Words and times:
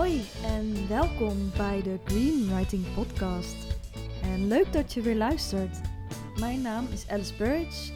Hoi 0.00 0.22
en 0.44 0.88
welkom 0.88 1.50
bij 1.56 1.82
de 1.82 1.98
Greenwriting 2.04 2.94
Podcast. 2.94 3.78
En 4.22 4.46
leuk 4.46 4.72
dat 4.72 4.92
je 4.92 5.02
weer 5.02 5.16
luistert. 5.16 5.80
Mijn 6.38 6.62
naam 6.62 6.86
is 6.86 7.08
Alice 7.08 7.36
Burridge 7.36 7.92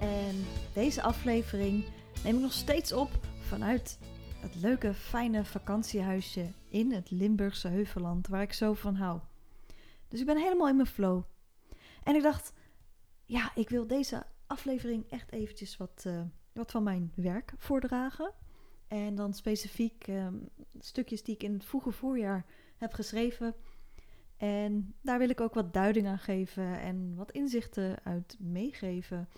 en 0.00 0.44
deze 0.74 1.02
aflevering 1.02 1.84
neem 2.24 2.34
ik 2.34 2.40
nog 2.40 2.52
steeds 2.52 2.92
op 2.92 3.10
vanuit 3.40 3.98
het 4.40 4.54
leuke, 4.54 4.94
fijne 4.94 5.44
vakantiehuisje 5.44 6.52
in 6.68 6.92
het 6.92 7.10
Limburgse 7.10 7.68
Heuvelland 7.68 8.28
waar 8.28 8.42
ik 8.42 8.52
zo 8.52 8.74
van 8.74 8.94
hou. 8.94 9.20
Dus 10.08 10.20
ik 10.20 10.26
ben 10.26 10.38
helemaal 10.38 10.68
in 10.68 10.76
mijn 10.76 10.88
flow. 10.88 11.22
En 12.02 12.14
ik 12.14 12.22
dacht, 12.22 12.52
ja, 13.24 13.52
ik 13.54 13.68
wil 13.68 13.86
deze 13.86 14.26
aflevering 14.46 15.10
echt 15.10 15.32
eventjes 15.32 15.76
wat, 15.76 16.02
eh, 16.06 16.20
wat 16.52 16.70
van 16.70 16.82
mijn 16.82 17.12
werk 17.14 17.52
voordragen. 17.56 18.32
En 18.90 19.14
dan 19.14 19.34
specifiek 19.34 20.08
ehm, 20.08 20.34
stukjes 20.78 21.22
die 21.22 21.34
ik 21.34 21.42
in 21.42 21.52
het 21.52 21.64
vroege 21.64 21.92
voorjaar 21.92 22.46
heb 22.76 22.92
geschreven. 22.92 23.54
En 24.36 24.94
daar 25.00 25.18
wil 25.18 25.28
ik 25.28 25.40
ook 25.40 25.54
wat 25.54 25.72
duiding 25.72 26.06
aan 26.06 26.18
geven 26.18 26.80
en 26.80 27.14
wat 27.14 27.30
inzichten 27.30 28.04
uit 28.04 28.36
meegeven. 28.40 29.28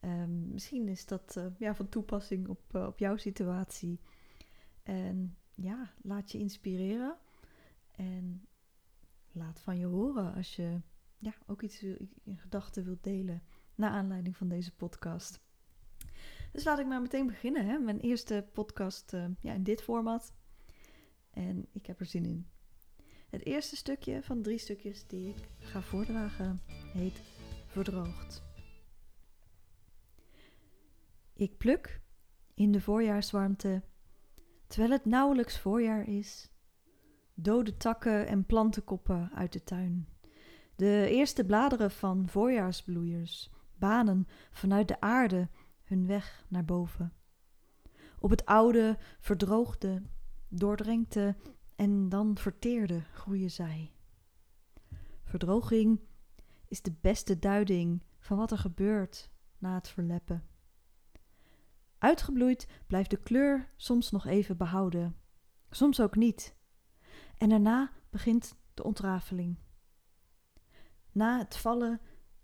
Ehm, 0.00 0.52
misschien 0.52 0.88
is 0.88 1.06
dat 1.06 1.34
uh, 1.38 1.46
ja, 1.58 1.74
van 1.74 1.88
toepassing 1.88 2.48
op, 2.48 2.60
uh, 2.72 2.86
op 2.86 2.98
jouw 2.98 3.16
situatie. 3.16 4.00
En 4.82 5.36
ja, 5.54 5.92
laat 6.02 6.32
je 6.32 6.38
inspireren. 6.38 7.16
En 7.96 8.46
laat 9.32 9.60
van 9.60 9.78
je 9.78 9.86
horen 9.86 10.34
als 10.34 10.56
je 10.56 10.80
ja, 11.18 11.32
ook 11.46 11.62
iets 11.62 11.82
in 12.22 12.38
gedachten 12.38 12.84
wilt 12.84 13.04
delen. 13.04 13.42
Naar 13.74 13.90
aanleiding 13.90 14.36
van 14.36 14.48
deze 14.48 14.74
podcast. 14.74 15.40
Dus 16.52 16.64
laat 16.64 16.78
ik 16.78 16.86
maar 16.86 17.00
meteen 17.00 17.26
beginnen. 17.26 17.66
Hè? 17.66 17.78
Mijn 17.78 18.00
eerste 18.00 18.48
podcast 18.52 19.12
uh, 19.12 19.24
ja, 19.40 19.52
in 19.52 19.62
dit 19.62 19.82
format. 19.82 20.34
En 21.30 21.66
ik 21.72 21.86
heb 21.86 22.00
er 22.00 22.06
zin 22.06 22.24
in. 22.24 22.46
Het 23.30 23.44
eerste 23.44 23.76
stukje 23.76 24.22
van 24.22 24.42
drie 24.42 24.58
stukjes 24.58 25.06
die 25.06 25.28
ik 25.28 25.48
ga 25.58 25.82
voordragen 25.82 26.60
heet 26.92 27.20
Verdroogd. 27.66 28.42
Ik 31.34 31.56
pluk 31.56 32.00
in 32.54 32.72
de 32.72 32.80
voorjaarswarmte, 32.80 33.82
terwijl 34.66 34.92
het 34.92 35.04
nauwelijks 35.04 35.58
voorjaar 35.58 36.08
is, 36.08 36.50
dode 37.34 37.76
takken 37.76 38.26
en 38.26 38.46
plantenkoppen 38.46 39.30
uit 39.34 39.52
de 39.52 39.64
tuin. 39.64 40.08
De 40.76 41.06
eerste 41.10 41.44
bladeren 41.44 41.90
van 41.90 42.28
voorjaarsbloeiers 42.28 43.50
banen 43.74 44.28
vanuit 44.50 44.88
de 44.88 45.00
aarde 45.00 45.48
hun 45.90 46.06
weg 46.06 46.44
naar 46.48 46.64
boven. 46.64 47.12
Op 48.18 48.30
het 48.30 48.44
oude, 48.44 48.98
verdroogde, 49.20 50.02
doordrenkte 50.48 51.36
en 51.76 52.08
dan 52.08 52.38
verteerde 52.38 53.00
groeien 53.00 53.50
zij. 53.50 53.92
Verdroging 55.24 56.00
is 56.68 56.82
de 56.82 56.92
beste 57.00 57.38
duiding 57.38 58.02
van 58.18 58.36
wat 58.36 58.50
er 58.50 58.58
gebeurt 58.58 59.30
na 59.58 59.74
het 59.74 59.88
verleppen. 59.88 60.46
Uitgebloeid 61.98 62.68
blijft 62.86 63.10
de 63.10 63.16
kleur 63.16 63.72
soms 63.76 64.10
nog 64.10 64.26
even 64.26 64.56
behouden, 64.56 65.16
soms 65.70 66.00
ook 66.00 66.16
niet. 66.16 66.56
En 67.36 67.48
daarna 67.48 67.92
begint 68.10 68.54
de 68.74 68.82
ontrafeling. 68.82 69.58
Na 71.12 71.38
het 71.38 71.56
vallen 71.56 72.00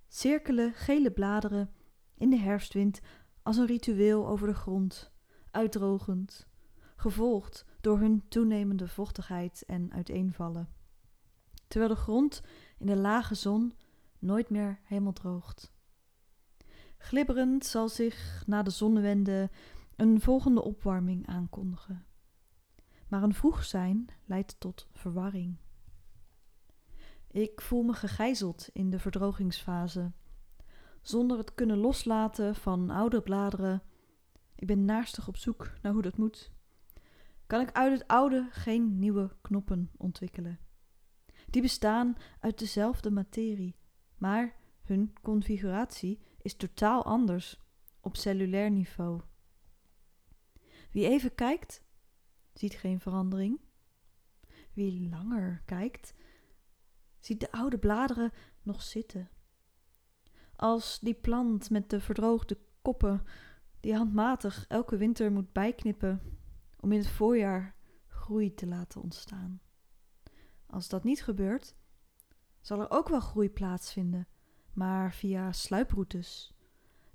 cirkelen 0.09 0.73
gele 0.73 1.11
bladeren 1.11 1.71
in 2.15 2.31
de 2.31 2.39
herfstwind 2.39 3.01
als 3.47 3.57
een 3.57 3.67
ritueel 3.67 4.29
over 4.29 4.47
de 4.47 4.55
grond, 4.55 5.13
uitdrogend, 5.51 6.49
gevolgd 6.97 7.65
door 7.81 7.99
hun 7.99 8.29
toenemende 8.29 8.89
vochtigheid 8.89 9.65
en 9.67 9.93
uiteenvallen. 9.93 10.69
Terwijl 11.69 11.95
de 11.95 12.01
grond 12.01 12.43
in 12.79 12.87
de 12.87 12.97
lage 12.97 13.35
zon 13.35 13.75
nooit 14.19 14.51
meer 14.51 14.81
helemaal 14.83 15.13
droogt. 15.13 15.73
Glibberend 16.99 17.67
zal 17.67 17.89
zich 17.89 18.43
na 18.47 18.63
de 18.63 18.71
zonnewende 18.71 19.51
een 19.97 20.21
volgende 20.21 20.63
opwarming 20.63 21.27
aankondigen. 21.27 22.07
Maar 23.09 23.23
een 23.23 23.35
vroeg 23.35 23.65
zijn 23.65 24.07
leidt 24.25 24.57
tot 24.61 24.89
verwarring. 24.93 25.57
Ik 27.31 27.61
voel 27.61 27.83
me 27.83 27.93
gegijzeld 27.93 28.69
in 28.73 28.91
de 28.91 28.99
verdrogingsfase 28.99 30.13
zonder 31.09 31.39
het 31.39 31.55
kunnen 31.55 31.79
loslaten 31.79 32.55
van 32.55 32.91
oude 32.91 33.23
bladeren. 33.23 33.83
Ik 34.55 34.67
ben 34.67 34.85
naastig 34.85 35.29
op 35.29 35.37
zoek 35.37 35.73
naar 35.83 35.93
hoe 35.93 36.03
dat 36.03 36.17
moet. 36.17 36.53
Kan 37.47 37.61
ik 37.61 37.73
uit 37.73 37.93
het 37.93 38.09
oude 38.09 38.49
geen 38.51 38.99
nieuwe 38.99 39.37
knoppen 39.41 39.91
ontwikkelen? 39.97 40.59
Die 41.51 41.63
bestaan 41.63 42.17
uit 42.41 42.59
dezelfde 42.59 43.11
materie, 43.11 43.77
maar 44.19 44.57
hun 44.83 45.13
configuratie 45.23 46.21
is 46.43 46.57
totaal 46.57 47.05
anders 47.05 47.61
op 48.01 48.17
cellulair 48.17 48.71
niveau. 48.71 49.21
Wie 50.91 51.09
even 51.09 51.35
kijkt, 51.35 51.83
ziet 52.53 52.75
geen 52.75 53.01
verandering. 53.01 53.61
Wie 54.73 55.09
langer 55.09 55.63
kijkt, 55.65 56.15
ziet 57.19 57.41
de 57.41 57.53
oude 57.53 57.79
bladeren 57.79 58.33
nog 58.63 58.83
zitten 58.83 59.31
als 60.57 60.99
die 61.01 61.15
plant 61.15 61.71
met 61.71 61.91
de 61.91 62.01
verdroogde 62.01 62.59
koppen 62.83 63.23
die 63.81 63.97
handmatig 63.97 64.65
elke 64.69 64.97
winter 64.97 65.33
moet 65.33 65.53
bijknippen 65.53 66.21
om 66.81 66.93
in 66.93 66.99
het 66.99 67.09
voorjaar 67.09 67.75
groei 68.09 68.55
te 68.55 68.67
laten 68.67 69.03
ontstaan. 69.03 69.61
Als 70.67 70.89
dat 70.89 71.05
niet 71.05 71.23
gebeurt, 71.23 71.75
zal 72.61 72.81
er 72.81 72.91
ook 72.91 73.09
wel 73.09 73.21
groei 73.21 73.51
plaatsvinden, 73.51 74.29
maar 74.73 75.13
via 75.13 75.53
sluiproutes, 75.53 76.55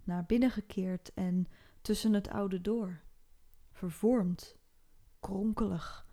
naar 0.03 0.25
binnen 0.25 0.51
gekeerd 0.51 1.13
en 1.13 1.47
tussen 1.81 2.13
het 2.13 2.29
oude 2.29 2.61
door, 2.61 3.01
vervormd, 3.71 4.57
kronkelig, 5.19 6.07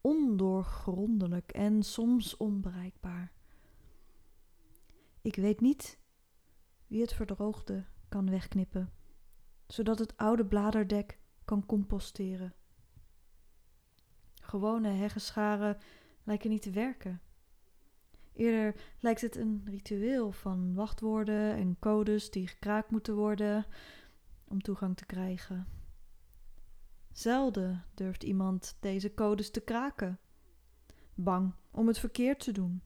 ondoorgrondelijk 0.00 1.52
en 1.52 1.82
soms 1.82 2.36
onbereikbaar. 2.36 3.32
Ik 5.22 5.36
weet 5.36 5.60
niet 5.60 5.98
wie 6.94 7.02
het 7.02 7.14
verdroogde 7.14 7.84
kan 8.08 8.30
wegknippen, 8.30 8.92
zodat 9.66 9.98
het 9.98 10.16
oude 10.16 10.46
bladerdek 10.46 11.18
kan 11.44 11.66
composteren. 11.66 12.54
Gewone 14.40 14.88
heggenscharen 14.88 15.78
lijken 16.24 16.50
niet 16.50 16.62
te 16.62 16.70
werken. 16.70 17.20
Eerder 18.32 18.80
lijkt 18.98 19.20
het 19.20 19.36
een 19.36 19.62
ritueel 19.64 20.32
van 20.32 20.74
wachtwoorden 20.74 21.54
en 21.54 21.76
codes 21.78 22.30
die 22.30 22.46
gekraakt 22.46 22.90
moeten 22.90 23.14
worden 23.14 23.66
om 24.44 24.60
toegang 24.60 24.96
te 24.96 25.06
krijgen. 25.06 25.66
Zelden 27.12 27.84
durft 27.94 28.22
iemand 28.22 28.76
deze 28.80 29.14
codes 29.14 29.50
te 29.50 29.60
kraken, 29.60 30.18
bang 31.14 31.54
om 31.70 31.86
het 31.86 31.98
verkeerd 31.98 32.40
te 32.40 32.52
doen, 32.52 32.82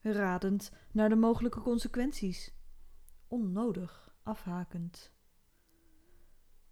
radend 0.00 0.72
naar 0.92 1.08
de 1.08 1.16
mogelijke 1.16 1.60
consequenties 1.60 2.54
onnodig 3.34 4.14
afhakend. 4.22 5.12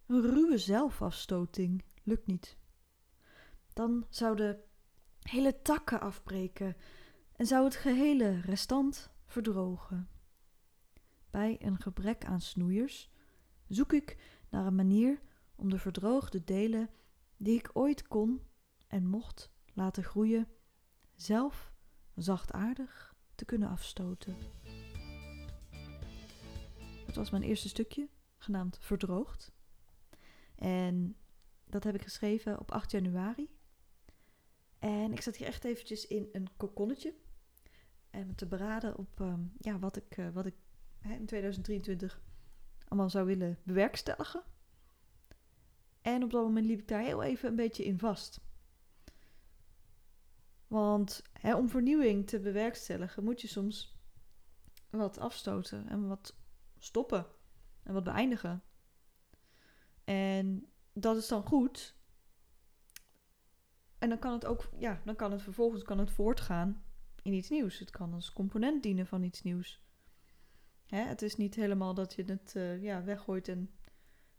Een 0.05 0.21
ruwe 0.21 0.57
zelfafstoting 0.57 1.83
lukt 2.03 2.25
niet. 2.25 2.57
Dan 3.73 4.05
zouden 4.09 4.61
hele 5.19 5.61
takken 5.61 6.01
afbreken 6.01 6.75
en 7.35 7.45
zou 7.45 7.63
het 7.63 7.75
gehele 7.75 8.39
restant 8.39 9.11
verdrogen. 9.25 10.09
Bij 11.29 11.55
een 11.59 11.81
gebrek 11.81 12.25
aan 12.25 12.41
snoeiers 12.41 13.09
zoek 13.67 13.93
ik 13.93 14.17
naar 14.49 14.65
een 14.65 14.75
manier 14.75 15.21
om 15.55 15.69
de 15.69 15.79
verdroogde 15.79 16.43
delen 16.43 16.89
die 17.37 17.57
ik 17.57 17.69
ooit 17.73 18.07
kon 18.07 18.41
en 18.87 19.07
mocht 19.07 19.51
laten 19.73 20.03
groeien, 20.03 20.47
zelf 21.15 21.73
zachtaardig 22.15 23.15
te 23.35 23.45
kunnen 23.45 23.69
afstoten. 23.69 24.35
Dat 27.13 27.23
was 27.23 27.31
mijn 27.31 27.49
eerste 27.49 27.69
stukje, 27.69 28.09
genaamd 28.37 28.77
Verdroogd. 28.81 29.51
En 30.55 31.15
dat 31.65 31.83
heb 31.83 31.95
ik 31.95 32.01
geschreven 32.01 32.59
op 32.59 32.71
8 32.71 32.91
januari. 32.91 33.49
En 34.79 35.11
ik 35.11 35.21
zat 35.21 35.35
hier 35.35 35.47
echt 35.47 35.63
eventjes 35.63 36.07
in 36.07 36.29
een 36.31 36.49
kokonnetje. 36.57 37.13
En 38.09 38.35
te 38.35 38.45
beraden 38.45 38.97
op 38.97 39.21
ehm, 39.21 39.41
ja, 39.57 39.79
wat 39.79 39.95
ik, 39.95 40.17
uh, 40.17 40.29
wat 40.29 40.45
ik 40.45 40.55
hè, 40.99 41.13
in 41.13 41.25
2023 41.25 42.21
allemaal 42.87 43.09
zou 43.09 43.25
willen 43.25 43.59
bewerkstelligen. 43.63 44.43
En 46.01 46.23
op 46.23 46.31
dat 46.31 46.43
moment 46.43 46.65
liep 46.65 46.79
ik 46.79 46.87
daar 46.87 47.01
heel 47.01 47.23
even 47.23 47.49
een 47.49 47.55
beetje 47.55 47.85
in 47.85 47.99
vast. 47.99 48.39
Want 50.67 51.23
hè, 51.33 51.55
om 51.55 51.69
vernieuwing 51.69 52.27
te 52.27 52.39
bewerkstelligen 52.39 53.23
moet 53.23 53.41
je 53.41 53.47
soms 53.47 53.97
wat 54.89 55.17
afstoten 55.17 55.87
en 55.87 56.07
wat 56.07 56.35
stoppen 56.83 57.25
en 57.83 57.93
wat 57.93 58.03
beëindigen. 58.03 58.63
En 60.03 60.71
dat 60.93 61.17
is 61.17 61.27
dan 61.27 61.43
goed. 61.43 61.95
en 63.97 64.09
dan 64.09 64.19
kan 64.19 64.33
het 64.33 64.45
ook, 64.45 64.69
ja, 64.77 65.01
dan 65.05 65.15
kan 65.15 65.31
het 65.31 65.41
vervolgens 65.41 65.83
kan 65.83 65.99
het 65.99 66.11
voortgaan 66.11 66.83
in 67.21 67.33
iets 67.33 67.49
nieuws. 67.49 67.79
Het 67.79 67.89
kan 67.89 68.13
als 68.13 68.33
component 68.33 68.83
dienen 68.83 69.05
van 69.05 69.23
iets 69.23 69.41
nieuws. 69.41 69.81
Hè, 70.85 71.01
het 71.01 71.21
is 71.21 71.35
niet 71.35 71.55
helemaal 71.55 71.93
dat 71.93 72.13
je 72.13 72.23
het 72.23 72.53
uh, 72.57 72.83
ja, 72.83 73.03
weggooit 73.03 73.47
en 73.47 73.73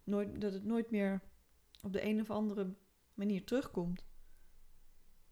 nooit, 0.04 0.40
dat 0.40 0.52
het 0.52 0.64
nooit 0.64 0.90
meer 0.90 1.22
op 1.82 1.92
de 1.92 2.04
een 2.04 2.20
of 2.20 2.30
andere 2.30 2.74
manier 3.14 3.44
terugkomt. 3.44 4.06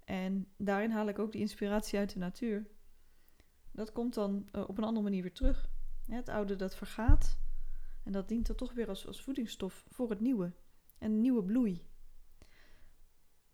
En 0.04 0.52
daarin 0.56 0.90
haal 0.90 1.08
ik 1.08 1.18
ook 1.18 1.32
die 1.32 1.40
inspiratie 1.40 1.98
uit 1.98 2.12
de 2.12 2.18
natuur. 2.18 2.66
Dat 3.70 3.92
komt 3.92 4.14
dan 4.14 4.48
uh, 4.52 4.68
op 4.68 4.78
een 4.78 4.84
andere 4.84 5.04
manier 5.04 5.22
weer 5.22 5.32
terug. 5.32 5.70
Het 6.06 6.28
oude 6.28 6.56
dat 6.56 6.76
vergaat. 6.76 7.38
En 8.02 8.12
dat 8.12 8.28
dient 8.28 8.48
er 8.48 8.54
toch 8.54 8.72
weer 8.72 8.88
als, 8.88 9.06
als 9.06 9.22
voedingsstof 9.22 9.84
voor 9.88 10.10
het 10.10 10.20
nieuwe. 10.20 10.52
En 10.98 11.20
nieuwe 11.20 11.44
bloei. 11.44 11.86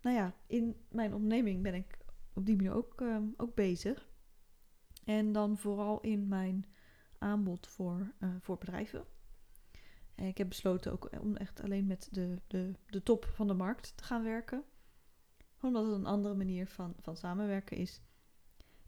Nou 0.00 0.16
ja, 0.16 0.34
in 0.46 0.76
mijn 0.90 1.14
onderneming 1.14 1.62
ben 1.62 1.74
ik 1.74 1.98
op 2.32 2.46
die 2.46 2.56
manier 2.56 2.72
ook, 2.72 3.00
uh, 3.00 3.18
ook 3.36 3.54
bezig. 3.54 4.08
En 5.04 5.32
dan 5.32 5.58
vooral 5.58 6.00
in 6.00 6.28
mijn 6.28 6.66
aanbod 7.18 7.66
voor, 7.66 8.12
uh, 8.18 8.34
voor 8.40 8.58
bedrijven. 8.58 9.04
En 10.14 10.26
ik 10.26 10.38
heb 10.38 10.48
besloten 10.48 10.92
ook 10.92 11.10
om 11.20 11.36
echt 11.36 11.62
alleen 11.62 11.86
met 11.86 12.08
de, 12.10 12.40
de, 12.46 12.72
de 12.86 13.02
top 13.02 13.24
van 13.24 13.46
de 13.46 13.54
markt 13.54 13.96
te 13.96 14.04
gaan 14.04 14.22
werken. 14.22 14.64
Omdat 15.60 15.84
het 15.84 15.94
een 15.94 16.06
andere 16.06 16.34
manier 16.34 16.66
van, 16.66 16.94
van 16.98 17.16
samenwerken 17.16 17.76
is. 17.76 18.02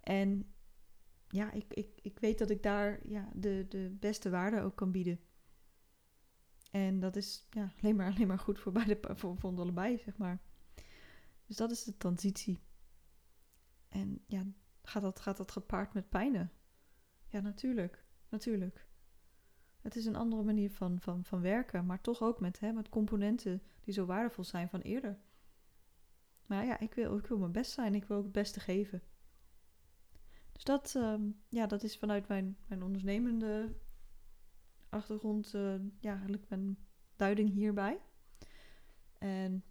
En 0.01 0.53
ja, 1.31 1.53
ik, 1.53 1.75
ik, 1.75 1.99
ik 2.03 2.19
weet 2.19 2.39
dat 2.39 2.51
ik 2.51 2.63
daar 2.63 3.09
ja, 3.09 3.29
de, 3.35 3.67
de 3.69 3.97
beste 4.01 4.31
waarde 4.31 4.61
ook 4.61 4.77
kan 4.77 4.91
bieden. 4.91 5.21
En 6.71 7.01
dat 7.01 7.17
is 7.17 7.47
ja, 7.51 7.73
alleen, 7.81 7.97
maar, 7.97 8.13
alleen 8.13 8.27
maar 8.27 8.39
goed 8.39 8.61
voor, 8.61 8.73
beide, 8.73 8.99
voor, 9.03 9.37
voor 9.39 9.59
allebei, 9.59 9.99
zeg 9.99 10.17
maar. 10.17 10.41
Dus 11.47 11.57
dat 11.57 11.71
is 11.71 11.85
de 11.85 11.97
transitie. 11.97 12.61
En 13.89 14.25
ja, 14.27 14.43
gaat 14.83 15.03
dat, 15.03 15.21
gaat 15.21 15.37
dat 15.37 15.51
gepaard 15.51 15.93
met 15.93 16.09
pijnen? 16.09 16.53
Ja, 17.27 17.41
natuurlijk. 17.41 18.05
Natuurlijk. 18.29 18.89
Het 19.81 19.97
is 19.97 20.07
een 20.07 20.17
andere 20.17 20.43
manier 20.43 20.71
van, 20.71 21.01
van, 21.01 21.25
van 21.25 21.41
werken, 21.41 21.87
maar 21.87 22.01
toch 22.01 22.23
ook 22.23 22.41
met, 22.41 22.61
hè, 22.61 22.73
met 22.73 22.89
componenten 22.89 23.63
die 23.81 23.95
zo 23.95 24.07
waardevol 24.07 24.45
zijn 24.45 24.69
van 24.69 24.81
eerder. 24.81 25.19
Maar 26.47 26.65
ja, 26.65 26.79
ik 26.79 26.95
wil, 26.95 27.17
ik 27.17 27.27
wil 27.27 27.39
mijn 27.39 27.53
best 27.53 27.73
zijn. 27.73 27.95
Ik 27.95 28.05
wil 28.05 28.17
ook 28.17 28.23
het 28.23 28.33
beste 28.33 28.61
geven. 28.61 29.03
Dus 30.61 30.69
dat, 30.69 30.95
uh, 30.97 31.15
ja, 31.49 31.67
dat 31.67 31.83
is 31.83 31.97
vanuit 31.97 32.29
mijn, 32.29 32.57
mijn 32.67 32.83
ondernemende 32.83 33.75
achtergrond 34.89 35.55
uh, 35.55 35.75
ja, 36.01 36.13
eigenlijk 36.13 36.49
mijn 36.49 36.79
duiding 37.17 37.51
hierbij. 37.51 38.01
En 39.19 39.65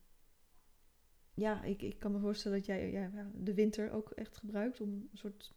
ja, 1.33 1.63
ik, 1.63 1.81
ik 1.81 1.99
kan 1.99 2.11
me 2.11 2.19
voorstellen 2.19 2.57
dat 2.57 2.65
jij 2.65 3.11
de 3.33 3.53
winter 3.53 3.91
ook 3.91 4.09
echt 4.09 4.37
gebruikt 4.37 4.81
om 4.81 4.89
een 4.89 5.09
soort, 5.17 5.53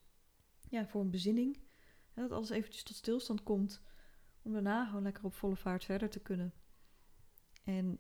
ja, 0.69 0.87
voor 0.87 1.01
een 1.01 1.11
bezinning. 1.11 1.59
dat 2.15 2.31
alles 2.31 2.51
eventjes 2.51 2.83
tot 2.83 2.97
stilstand 2.97 3.43
komt. 3.43 3.83
Om 4.43 4.53
daarna 4.53 4.87
gewoon 4.87 5.03
lekker 5.03 5.25
op 5.25 5.35
volle 5.35 5.57
vaart 5.57 5.85
verder 5.85 6.11
te 6.11 6.21
kunnen. 6.21 6.53
En 7.65 7.99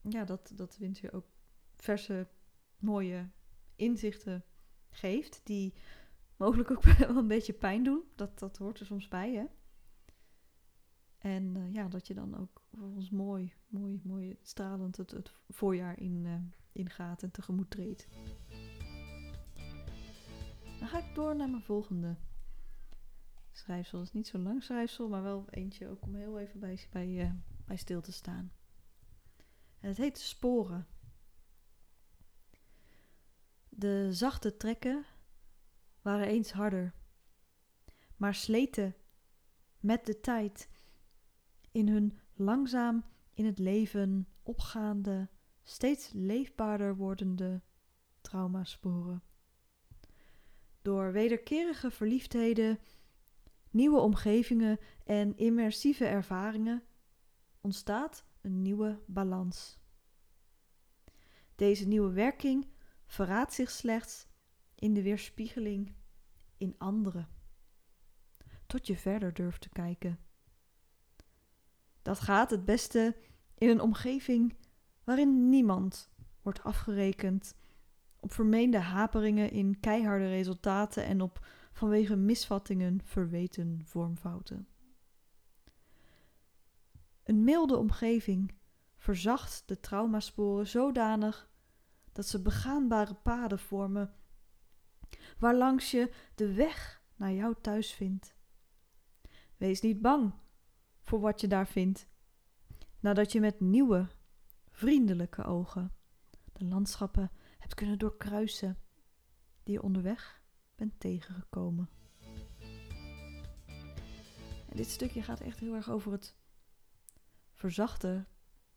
ja, 0.00 0.24
dat, 0.24 0.52
dat 0.54 0.72
de 0.72 0.78
winter 0.78 1.12
ook 1.12 1.26
verse, 1.74 2.28
mooie 2.78 3.30
inzichten 3.76 4.44
geeft. 4.90 5.40
Die 5.44 5.74
mogelijk 6.40 6.70
ook 6.70 6.82
wel 6.98 7.16
een 7.16 7.28
beetje 7.28 7.52
pijn 7.52 7.82
doen. 7.82 8.02
Dat, 8.14 8.38
dat 8.38 8.56
hoort 8.56 8.80
er 8.80 8.86
soms 8.86 9.08
bij, 9.08 9.32
hè. 9.32 9.44
En 11.18 11.54
uh, 11.56 11.72
ja, 11.72 11.88
dat 11.88 12.06
je 12.06 12.14
dan 12.14 12.36
ook 12.36 12.62
vervolgens 12.68 13.10
mooi, 13.10 13.52
mooi, 13.68 14.00
mooi 14.04 14.38
stralend 14.42 14.96
het, 14.96 15.10
het 15.10 15.32
voorjaar 15.48 16.00
in, 16.00 16.24
uh, 16.24 16.34
ingaat 16.72 17.22
en 17.22 17.30
tegemoet 17.30 17.70
treedt. 17.70 18.08
Dan 20.78 20.88
ga 20.88 20.98
ik 20.98 21.14
door 21.14 21.36
naar 21.36 21.50
mijn 21.50 21.62
volgende 21.62 22.16
schrijfsel. 23.52 23.98
Het 23.98 24.08
is 24.08 24.14
niet 24.14 24.26
zo 24.26 24.38
lang 24.38 24.62
schrijfsel, 24.62 25.08
maar 25.08 25.22
wel 25.22 25.44
eentje 25.50 25.88
ook 25.88 26.02
om 26.02 26.14
heel 26.14 26.38
even 26.38 26.60
bij, 26.60 26.86
bij, 26.90 27.08
uh, 27.08 27.30
bij 27.64 27.76
stil 27.76 28.00
te 28.00 28.12
staan. 28.12 28.52
Het 29.78 29.96
heet 29.96 30.18
Sporen. 30.18 30.86
De 33.68 34.08
zachte 34.12 34.56
trekken 34.56 35.04
waren 36.02 36.26
eens 36.26 36.52
harder, 36.52 36.94
maar 38.16 38.34
sleten 38.34 38.94
met 39.80 40.06
de 40.06 40.20
tijd 40.20 40.68
in 41.70 41.88
hun 41.88 42.18
langzaam 42.34 43.04
in 43.34 43.46
het 43.46 43.58
leven 43.58 44.28
opgaande, 44.42 45.28
steeds 45.62 46.10
leefbaarder 46.12 46.96
wordende 46.96 47.62
traumasporen. 48.20 49.22
Door 50.82 51.12
wederkerige 51.12 51.90
verliefdheden, 51.90 52.78
nieuwe 53.70 53.98
omgevingen 53.98 54.78
en 55.04 55.36
immersieve 55.36 56.04
ervaringen 56.04 56.82
ontstaat 57.60 58.24
een 58.40 58.62
nieuwe 58.62 59.02
balans. 59.06 59.78
Deze 61.54 61.86
nieuwe 61.86 62.12
werking 62.12 62.66
verraadt 63.06 63.52
zich 63.52 63.70
slechts 63.70 64.26
in 64.80 64.94
de 64.94 65.02
weerspiegeling 65.02 65.94
in 66.56 66.74
anderen. 66.78 67.28
Tot 68.66 68.86
je 68.86 68.96
verder 68.96 69.34
durft 69.34 69.60
te 69.60 69.68
kijken. 69.68 70.18
Dat 72.02 72.20
gaat 72.20 72.50
het 72.50 72.64
beste 72.64 73.16
in 73.54 73.68
een 73.68 73.80
omgeving 73.80 74.54
waarin 75.04 75.48
niemand 75.48 76.10
wordt 76.42 76.62
afgerekend 76.62 77.54
op 78.20 78.32
vermeende 78.32 78.78
haperingen 78.78 79.50
in 79.50 79.80
keiharde 79.80 80.28
resultaten 80.28 81.04
en 81.04 81.20
op 81.20 81.46
vanwege 81.72 82.16
misvattingen 82.16 83.00
verweten 83.04 83.80
vormfouten. 83.84 84.68
Een 87.22 87.44
milde 87.44 87.76
omgeving 87.76 88.54
verzacht 88.96 89.62
de 89.66 89.80
traumasporen 89.80 90.66
zodanig 90.66 91.50
dat 92.12 92.26
ze 92.26 92.42
begaanbare 92.42 93.14
paden 93.14 93.58
vormen 93.58 94.14
waarlangs 95.40 95.90
je 95.90 96.12
de 96.34 96.54
weg 96.54 97.02
naar 97.16 97.32
jouw 97.32 97.54
thuis 97.60 97.92
vindt. 97.92 98.34
Wees 99.56 99.80
niet 99.80 100.00
bang 100.00 100.32
voor 101.02 101.20
wat 101.20 101.40
je 101.40 101.48
daar 101.48 101.66
vindt, 101.66 102.08
nadat 103.00 103.32
je 103.32 103.40
met 103.40 103.60
nieuwe, 103.60 104.08
vriendelijke 104.70 105.44
ogen 105.44 105.92
de 106.52 106.64
landschappen 106.64 107.30
hebt 107.58 107.74
kunnen 107.74 107.98
doorkruisen 107.98 108.78
die 109.62 109.74
je 109.74 109.82
onderweg 109.82 110.42
bent 110.74 111.00
tegengekomen. 111.00 111.88
En 114.68 114.76
dit 114.76 114.88
stukje 114.88 115.22
gaat 115.22 115.40
echt 115.40 115.58
heel 115.58 115.74
erg 115.74 115.90
over 115.90 116.12
het 116.12 116.36
verzachten 117.52 118.28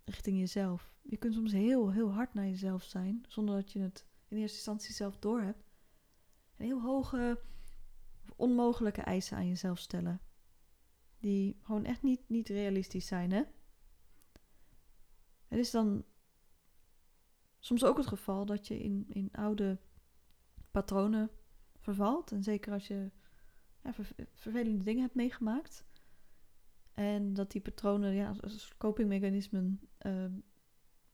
richting 0.03 0.39
jezelf. 0.39 0.95
Je 1.01 1.17
kunt 1.17 1.33
soms 1.33 1.51
heel, 1.51 1.91
heel 1.91 2.11
hard 2.11 2.33
naar 2.33 2.47
jezelf 2.47 2.83
zijn, 2.83 3.25
zonder 3.27 3.55
dat 3.55 3.71
je 3.71 3.79
het 3.79 4.05
in 4.27 4.37
eerste 4.37 4.55
instantie 4.55 4.93
zelf 4.93 5.19
doorhebt. 5.19 5.72
Heel 6.63 6.81
hoge, 6.81 7.41
onmogelijke 8.35 9.01
eisen 9.01 9.37
aan 9.37 9.47
jezelf 9.47 9.79
stellen 9.79 10.21
die 11.23 11.57
gewoon 11.61 11.85
echt 11.85 12.03
niet, 12.03 12.29
niet 12.29 12.49
realistisch 12.49 13.07
zijn. 13.07 13.31
Hè? 13.31 13.43
Het 15.47 15.59
is 15.59 15.71
dan 15.71 16.05
soms 17.59 17.83
ook 17.83 17.97
het 17.97 18.07
geval 18.07 18.45
dat 18.45 18.67
je 18.67 18.79
in, 18.79 19.05
in 19.09 19.29
oude 19.31 19.79
patronen 20.71 21.29
vervalt. 21.79 22.31
En 22.31 22.43
zeker 22.43 22.73
als 22.73 22.87
je 22.87 23.11
vervelende 24.33 24.83
dingen 24.83 25.01
hebt 25.01 25.15
meegemaakt. 25.15 25.85
En 26.93 27.33
dat 27.33 27.51
die 27.51 27.61
patronen 27.61 28.13
ja, 28.13 28.35
als 28.41 28.77
copingmechanismen 28.77 29.89
uh, 30.01 30.25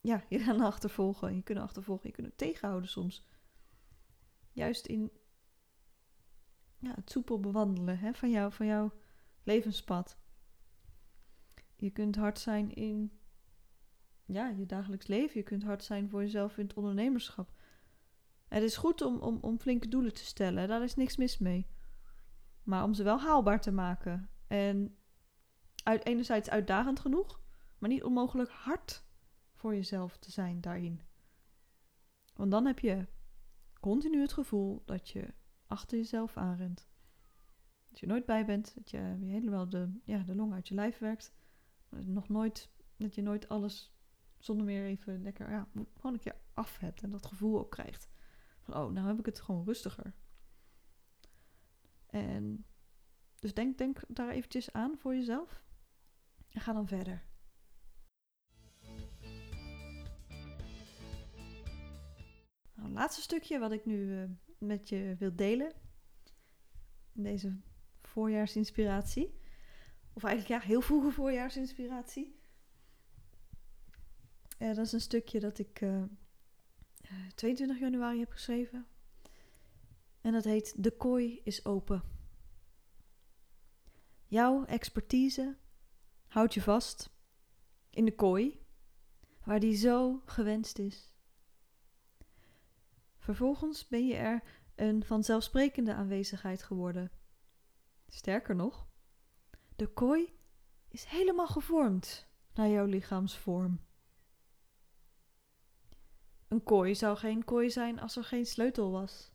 ja, 0.00 0.24
je 0.28 0.38
gaan 0.38 0.60
achtervolgen. 0.60 1.34
Je 1.34 1.42
kunnen 1.42 1.64
achtervolgen, 1.64 2.08
je 2.08 2.14
kunnen 2.14 2.36
tegenhouden 2.36 2.90
soms. 2.90 3.26
Juist 4.52 4.86
in 4.86 5.10
het 6.80 7.10
soepel 7.10 7.40
bewandelen 7.40 7.98
hè, 7.98 8.14
van, 8.14 8.30
jou, 8.30 8.52
van 8.52 8.66
jouw 8.66 8.92
levenspad. 9.42 10.18
Je 11.76 11.90
kunt 11.90 12.16
hard 12.16 12.38
zijn 12.38 12.74
in 12.74 13.20
ja, 14.24 14.48
je 14.48 14.66
dagelijks 14.66 15.06
leven. 15.06 15.38
Je 15.38 15.44
kunt 15.44 15.62
hard 15.62 15.84
zijn 15.84 16.08
voor 16.08 16.20
jezelf 16.20 16.58
in 16.58 16.66
het 16.66 16.76
ondernemerschap. 16.76 17.52
Het 18.48 18.62
is 18.62 18.76
goed 18.76 19.02
om, 19.02 19.18
om, 19.18 19.38
om 19.40 19.58
flinke 19.58 19.88
doelen 19.88 20.14
te 20.14 20.24
stellen. 20.24 20.68
Daar 20.68 20.82
is 20.82 20.94
niks 20.94 21.16
mis 21.16 21.38
mee. 21.38 21.66
Maar 22.62 22.84
om 22.84 22.94
ze 22.94 23.02
wel 23.02 23.20
haalbaar 23.20 23.60
te 23.60 23.72
maken. 23.72 24.30
En 24.46 24.96
uit, 25.82 26.06
enerzijds 26.06 26.50
uitdagend 26.50 27.00
genoeg, 27.00 27.40
maar 27.78 27.88
niet 27.88 28.04
onmogelijk 28.04 28.50
hard 28.50 29.04
voor 29.54 29.74
jezelf 29.74 30.16
te 30.16 30.30
zijn 30.30 30.60
daarin. 30.60 31.00
Want 32.34 32.50
dan 32.50 32.66
heb 32.66 32.78
je 32.78 33.06
continu 33.80 34.20
het 34.20 34.32
gevoel 34.32 34.82
dat 34.84 35.08
je 35.08 35.34
achter 35.70 35.98
jezelf 35.98 36.36
aanrent. 36.36 36.88
Dat 37.88 38.00
je 38.00 38.06
nooit 38.06 38.26
bij 38.26 38.44
bent, 38.44 38.74
dat 38.74 38.90
je 38.90 38.98
helemaal 39.20 39.68
de, 39.68 40.00
ja, 40.04 40.18
de 40.18 40.34
long 40.34 40.52
uit 40.52 40.68
je 40.68 40.74
lijf 40.74 40.98
werkt. 40.98 41.32
nog 41.88 42.28
nooit, 42.28 42.70
dat 42.96 43.14
je 43.14 43.22
nooit 43.22 43.48
alles 43.48 43.94
zonder 44.38 44.66
meer 44.66 44.84
even 44.84 45.22
lekker, 45.22 45.50
ja, 45.50 45.68
gewoon 45.72 46.12
een 46.12 46.20
keer 46.20 46.36
af 46.54 46.78
hebt 46.78 47.02
en 47.02 47.10
dat 47.10 47.26
gevoel 47.26 47.58
ook 47.58 47.70
krijgt. 47.70 48.08
Van, 48.60 48.74
oh, 48.74 48.92
nou 48.92 49.06
heb 49.06 49.18
ik 49.18 49.26
het 49.26 49.40
gewoon 49.40 49.64
rustiger. 49.64 50.14
En 52.06 52.64
dus 53.38 53.54
denk, 53.54 53.78
denk 53.78 54.00
daar 54.08 54.30
eventjes 54.30 54.72
aan 54.72 54.98
voor 54.98 55.14
jezelf. 55.14 55.62
En 56.48 56.60
ga 56.60 56.72
dan 56.72 56.86
verder. 56.86 57.28
Nou, 62.74 62.88
het 62.88 62.92
laatste 62.92 63.22
stukje 63.22 63.58
wat 63.58 63.72
ik 63.72 63.84
nu 63.84 63.96
uh, 63.96 64.24
met 64.60 64.88
je 64.88 65.16
wil 65.18 65.36
delen. 65.36 65.72
In 67.12 67.22
deze 67.22 67.60
voorjaarsinspiratie. 68.02 69.38
Of 70.12 70.24
eigenlijk 70.24 70.62
ja, 70.62 70.68
heel 70.68 70.80
vroege 70.80 71.10
voorjaarsinspiratie. 71.10 72.38
Uh, 74.58 74.74
dat 74.74 74.86
is 74.86 74.92
een 74.92 75.00
stukje 75.00 75.40
dat 75.40 75.58
ik 75.58 75.80
uh, 75.80 76.02
22 77.34 77.78
januari 77.78 78.18
heb 78.18 78.30
geschreven. 78.30 78.86
En 80.20 80.32
dat 80.32 80.44
heet 80.44 80.82
De 80.82 80.90
kooi 80.90 81.40
is 81.44 81.64
open. 81.64 82.02
Jouw 84.26 84.64
expertise 84.64 85.56
houdt 86.26 86.54
je 86.54 86.62
vast 86.62 87.10
in 87.90 88.04
de 88.04 88.14
kooi, 88.14 88.66
waar 89.44 89.60
die 89.60 89.74
zo 89.74 90.22
gewenst 90.24 90.78
is. 90.78 91.09
Vervolgens 93.30 93.88
ben 93.88 94.06
je 94.06 94.14
er 94.14 94.42
een 94.74 95.04
vanzelfsprekende 95.04 95.94
aanwezigheid 95.94 96.62
geworden. 96.62 97.10
Sterker 98.06 98.54
nog, 98.54 98.88
de 99.76 99.86
kooi 99.86 100.32
is 100.88 101.04
helemaal 101.04 101.46
gevormd 101.46 102.28
naar 102.54 102.68
jouw 102.68 102.84
lichaamsvorm. 102.84 103.80
Een 106.48 106.62
kooi 106.62 106.94
zou 106.94 107.16
geen 107.16 107.44
kooi 107.44 107.70
zijn 107.70 108.00
als 108.00 108.16
er 108.16 108.24
geen 108.24 108.46
sleutel 108.46 108.90
was. 108.90 109.32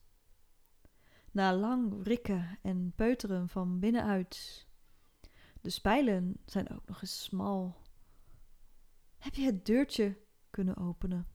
Na 1.31 1.55
lang 1.55 2.03
wrikken 2.03 2.59
en 2.61 2.93
peuteren 2.95 3.49
van 3.49 3.79
binnenuit. 3.79 4.67
De 5.61 5.69
spijlen 5.69 6.37
zijn 6.45 6.69
ook 6.69 6.87
nog 6.87 7.01
eens 7.01 7.23
smal. 7.23 7.81
Heb 9.17 9.33
je 9.33 9.45
het 9.45 9.65
deurtje 9.65 10.17
kunnen 10.49 10.77
openen? 10.77 11.34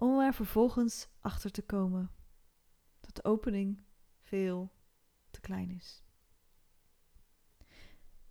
Om 0.00 0.20
er 0.20 0.34
vervolgens 0.34 1.08
achter 1.18 1.50
te 1.50 1.62
komen 1.62 2.10
dat 3.00 3.14
de 3.14 3.24
opening 3.24 3.82
veel 4.20 4.72
te 5.30 5.40
klein 5.40 5.70
is. 5.70 6.02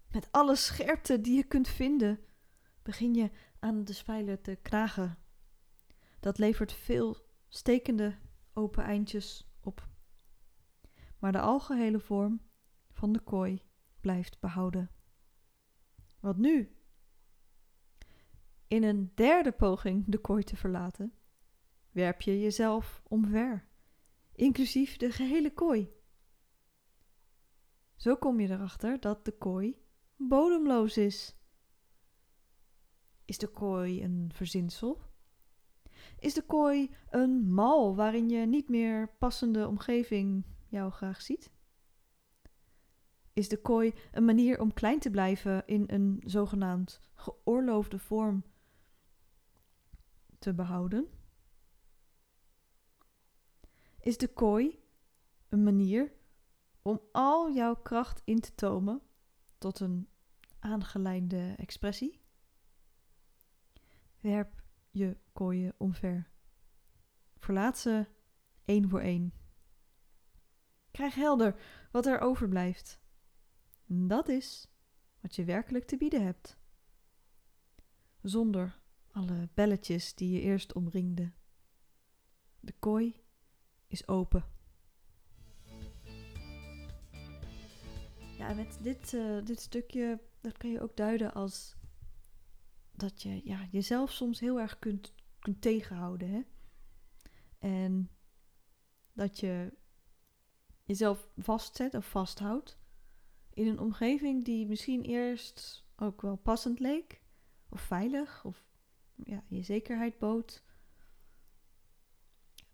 Met 0.07 0.31
alle 0.31 0.55
scherpte 0.55 1.21
die 1.21 1.35
je 1.35 1.43
kunt 1.43 1.67
vinden, 1.67 2.19
begin 2.81 3.13
je 3.13 3.31
aan 3.59 3.83
de 3.83 3.93
spijlen 3.93 4.41
te 4.41 4.55
knagen. 4.55 5.17
Dat 6.19 6.37
levert 6.37 6.73
veel 6.73 7.17
stekende 7.47 8.17
open 8.53 8.83
eindjes 8.83 9.47
op. 9.59 9.87
Maar 11.19 11.31
de 11.31 11.39
algehele 11.39 11.99
vorm 11.99 12.41
van 12.91 13.11
de 13.11 13.19
kooi 13.19 13.63
blijft 13.99 14.39
behouden. 14.39 14.91
Wat 16.19 16.37
nu? 16.37 16.77
In 18.67 18.83
een 18.83 19.11
derde 19.15 19.51
poging 19.51 20.05
de 20.07 20.17
kooi 20.17 20.43
te 20.43 20.55
verlaten, 20.55 21.13
werp 21.91 22.21
je 22.21 22.39
jezelf 22.39 23.01
omver, 23.07 23.67
inclusief 24.35 24.97
de 24.97 25.11
gehele 25.11 25.53
kooi. 25.53 25.91
Zo 27.95 28.15
kom 28.15 28.39
je 28.39 28.49
erachter 28.49 28.99
dat 28.99 29.25
de 29.25 29.37
kooi 29.37 29.77
bodemloos 30.15 30.97
is. 30.97 31.35
Is 33.25 33.37
de 33.37 33.47
kooi 33.47 34.03
een 34.03 34.31
verzinsel? 34.33 35.01
Is 36.19 36.33
de 36.33 36.45
kooi 36.45 36.89
een 37.09 37.53
mal 37.53 37.95
waarin 37.95 38.29
je 38.29 38.45
niet 38.45 38.69
meer 38.69 39.15
passende 39.17 39.67
omgeving 39.67 40.45
jou 40.67 40.91
graag 40.91 41.21
ziet? 41.21 41.51
Is 43.33 43.49
de 43.49 43.61
kooi 43.61 43.93
een 44.11 44.25
manier 44.25 44.59
om 44.59 44.73
klein 44.73 44.99
te 44.99 45.09
blijven 45.09 45.63
in 45.65 45.83
een 45.87 46.21
zogenaamd 46.25 46.99
geoorloofde 47.13 47.99
vorm 47.99 48.43
te 50.39 50.53
behouden? 50.53 51.18
Is 54.01 54.17
de 54.17 54.33
kooi 54.33 54.83
een 55.49 55.63
manier 55.63 56.13
om 56.81 57.01
al 57.11 57.53
jouw 57.53 57.75
kracht 57.75 58.21
in 58.25 58.39
te 58.39 58.55
tomen 58.55 59.01
tot 59.57 59.79
een 59.79 60.09
aangelijnde 60.59 61.53
expressie? 61.57 62.21
Werp 64.19 64.63
je 64.91 65.17
kooien 65.33 65.73
omver. 65.77 66.29
Verlaat 67.37 67.77
ze 67.77 68.07
één 68.65 68.89
voor 68.89 69.01
één. 69.01 69.33
Krijg 70.91 71.15
helder 71.15 71.61
wat 71.91 72.05
er 72.05 72.19
overblijft. 72.19 72.99
Dat 73.85 74.27
is 74.27 74.67
wat 75.19 75.35
je 75.35 75.43
werkelijk 75.43 75.85
te 75.85 75.97
bieden 75.97 76.23
hebt. 76.23 76.57
Zonder 78.21 78.79
alle 79.11 79.49
belletjes 79.53 80.15
die 80.15 80.31
je 80.31 80.41
eerst 80.41 80.73
omringden. 80.73 81.35
De 82.59 82.73
kooi 82.79 83.15
is 83.89 84.07
open. 84.07 84.43
Ja, 88.37 88.53
met 88.53 88.77
dit, 88.81 89.13
uh, 89.13 89.45
dit 89.45 89.59
stukje, 89.59 90.19
dat 90.41 90.57
kan 90.57 90.69
je 90.69 90.81
ook 90.81 90.97
duiden 90.97 91.33
als 91.33 91.75
dat 92.91 93.21
je 93.21 93.41
ja, 93.43 93.67
jezelf 93.71 94.11
soms 94.11 94.39
heel 94.39 94.59
erg 94.59 94.79
kunt, 94.79 95.13
kunt 95.39 95.61
tegenhouden. 95.61 96.29
Hè? 96.29 96.41
En 97.59 98.09
dat 99.13 99.39
je 99.39 99.73
jezelf 100.83 101.29
vastzet 101.37 101.93
of 101.93 102.09
vasthoudt 102.09 102.77
in 103.53 103.67
een 103.67 103.79
omgeving 103.79 104.45
die 104.45 104.67
misschien 104.67 105.03
eerst 105.03 105.85
ook 105.95 106.21
wel 106.21 106.35
passend 106.35 106.79
leek, 106.79 107.21
of 107.69 107.81
veilig, 107.81 108.45
of 108.45 108.65
ja, 109.15 109.43
je 109.47 109.61
zekerheid 109.61 110.17
bood, 110.17 110.63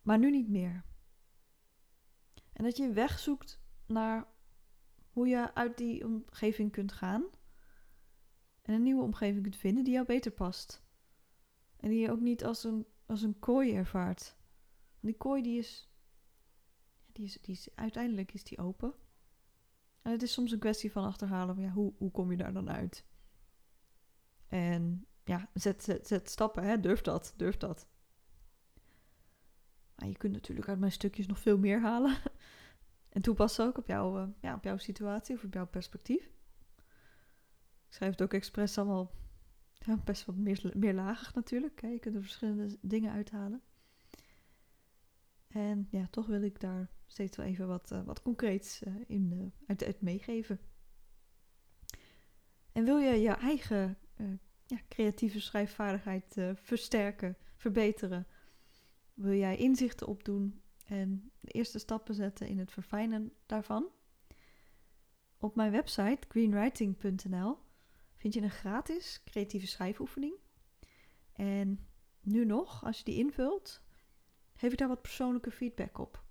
maar 0.02 0.20
nu 0.20 0.32
niet 0.32 0.50
meer. 0.50 0.84
En 2.56 2.64
dat 2.64 2.78
je 2.78 2.92
weg 2.92 3.20
zoekt 3.20 3.60
naar 3.86 4.28
hoe 5.10 5.28
je 5.28 5.54
uit 5.54 5.78
die 5.78 6.06
omgeving 6.06 6.72
kunt 6.72 6.92
gaan 6.92 7.24
en 8.62 8.74
een 8.74 8.84
nieuwe 8.84 9.04
omgeving 9.04 9.42
kunt 9.42 9.56
vinden 9.56 9.84
die 9.84 9.94
jou 9.94 10.06
beter 10.06 10.32
past. 10.32 10.84
En 11.78 11.90
die 11.90 12.00
je 12.00 12.12
ook 12.12 12.20
niet 12.20 12.46
als 12.46 12.64
een, 12.64 12.86
als 13.06 13.22
een 13.22 13.40
kooi 13.40 13.76
ervaart. 13.76 14.38
die 15.00 15.18
kooi 15.18 15.42
die 15.42 15.58
is, 15.58 15.90
die 17.12 17.26
is, 17.26 17.38
die 17.42 17.56
is, 17.56 17.76
uiteindelijk 17.76 18.34
is 18.34 18.44
die 18.44 18.58
open. 18.58 18.94
En 20.02 20.12
het 20.12 20.22
is 20.22 20.34
soms 20.34 20.52
een 20.52 20.60
kwestie 20.60 20.92
van 20.92 21.04
achterhalen, 21.04 21.60
ja, 21.60 21.72
hoe, 21.72 21.94
hoe 21.98 22.12
kom 22.12 22.32
je 22.32 22.38
daar 22.38 22.54
dan 22.54 22.70
uit? 22.70 23.06
En 24.48 25.08
ja, 25.24 25.50
zet, 25.54 25.84
zet, 25.84 26.08
zet 26.08 26.30
stappen, 26.30 26.64
hè? 26.64 26.80
durf 26.80 27.02
dat, 27.02 27.34
durf 27.36 27.58
dat. 27.58 27.88
Je 30.08 30.18
kunt 30.18 30.34
natuurlijk 30.34 30.68
uit 30.68 30.80
mijn 30.80 30.92
stukjes 30.92 31.28
nog 31.28 31.40
veel 31.40 31.58
meer 31.58 31.82
halen. 31.82 32.18
en 33.16 33.22
toepassen 33.22 33.66
ook 33.66 33.78
op, 33.78 33.88
jou, 33.88 34.22
uh, 34.22 34.28
ja, 34.42 34.56
op 34.56 34.64
jouw 34.64 34.78
situatie 34.78 35.36
of 35.36 35.44
op 35.44 35.54
jouw 35.54 35.68
perspectief. 35.68 36.24
Ik 37.88 38.02
schrijf 38.02 38.12
het 38.12 38.22
ook 38.22 38.34
expres 38.34 38.78
allemaal 38.78 39.12
ja, 39.74 39.98
best 39.98 40.26
wat 40.26 40.36
meer, 40.36 40.72
meerlagig 40.74 41.34
natuurlijk. 41.34 41.82
Je 41.82 42.00
kunt 42.00 42.16
er 42.16 42.22
verschillende 42.22 42.78
dingen 42.82 43.12
uithalen. 43.12 43.62
En 45.48 45.88
ja, 45.92 46.08
toch 46.10 46.26
wil 46.26 46.42
ik 46.42 46.60
daar 46.60 46.90
steeds 47.06 47.38
wel 47.38 47.46
even 47.46 47.68
wat, 47.68 47.92
uh, 47.92 48.04
wat 48.04 48.22
concreets 48.22 48.84
uh, 48.84 48.94
in, 49.08 49.54
uit, 49.68 49.84
uit, 49.84 50.02
meegeven. 50.02 50.60
En 52.72 52.84
wil 52.84 52.98
je 52.98 53.22
je 53.22 53.32
eigen 53.32 53.98
ja, 54.66 54.78
creatieve 54.90 55.42
schrijfvaardigheid 55.42 56.38
versterken, 56.56 57.38
verbeteren? 57.56 58.28
Wil 59.16 59.34
jij 59.34 59.58
inzichten 59.58 60.08
opdoen 60.08 60.62
en 60.86 61.32
de 61.40 61.52
eerste 61.52 61.80
stappen 61.80 62.16
zetten 62.16 62.48
in 62.48 62.60
het 62.60 62.72
verfijnen 62.72 63.34
daarvan? 63.46 63.90
Op 65.38 65.56
mijn 65.56 65.72
website 65.72 66.28
greenwriting.nl 66.28 67.58
vind 68.16 68.34
je 68.34 68.42
een 68.42 68.52
gratis 68.52 69.22
creatieve 69.26 69.68
schrijfoefening. 69.68 70.34
En 71.34 71.88
nu 72.22 72.46
nog, 72.46 72.86
als 72.86 72.98
je 72.98 73.04
die 73.04 73.18
invult, 73.18 73.82
geef 74.54 74.72
ik 74.72 74.78
daar 74.78 74.88
wat 74.88 75.02
persoonlijke 75.02 75.52
feedback 75.52 75.98
op. 75.98 76.24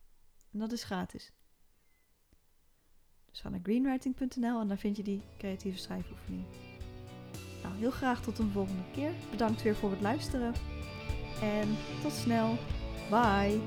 En 0.53 0.59
dat 0.59 0.73
is 0.73 0.85
gratis. 0.85 1.33
Dus 3.31 3.41
ga 3.41 3.49
naar 3.49 3.61
greenwriting.nl 3.63 4.61
en 4.61 4.69
daar 4.69 4.79
vind 4.79 4.97
je 4.97 5.03
die 5.03 5.23
creatieve 5.39 5.79
schrijfoefening. 5.79 6.45
Nou, 7.63 7.77
heel 7.77 7.91
graag 7.91 8.23
tot 8.23 8.39
een 8.39 8.51
volgende 8.51 8.91
keer. 8.93 9.13
Bedankt 9.31 9.63
weer 9.63 9.77
voor 9.77 9.91
het 9.91 10.01
luisteren. 10.01 10.55
En 11.41 11.77
tot 12.03 12.13
snel. 12.13 12.57
Bye. 13.11 13.61